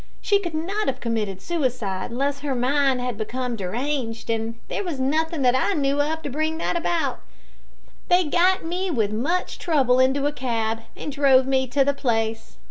She 0.19 0.39
could 0.39 0.55
not 0.55 0.87
have 0.87 0.99
committed 0.99 1.43
suicide 1.43 2.09
unless 2.09 2.39
her 2.39 2.55
mind 2.55 2.99
had 3.01 3.19
become 3.19 3.55
deranged, 3.55 4.31
and 4.31 4.55
there 4.67 4.83
was 4.83 4.99
nothing 4.99 5.43
that 5.43 5.53
I 5.53 5.73
knew 5.75 6.01
of 6.01 6.23
to 6.23 6.29
bring 6.31 6.55
about 6.59 6.81
that. 6.81 7.17
They 8.09 8.23
got 8.23 8.65
me 8.65 8.89
with 8.89 9.11
much 9.11 9.59
trouble 9.59 9.99
into 9.99 10.25
a 10.25 10.31
cab, 10.33 10.79
and 10.97 11.11
drove 11.11 11.45
me 11.45 11.67
to 11.67 11.85
the 11.85 11.93
place. 11.93 12.57